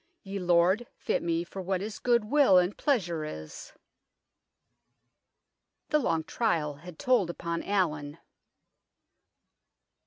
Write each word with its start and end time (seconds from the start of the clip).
Ye 0.23 0.39
Lord 0.39 0.87
fitt 0.97 1.21
mee 1.21 1.43
for 1.43 1.61
what 1.61 1.79
his 1.79 1.99
good 1.99 2.23
will 2.25 2.57
and 2.57 2.75
pleasure 2.75 3.23
is." 3.23 3.73
The 5.89 5.99
long 5.99 6.23
trial 6.23 6.77
had 6.77 6.97
told 6.97 7.29
upon 7.29 7.61
Allin. 7.61 8.17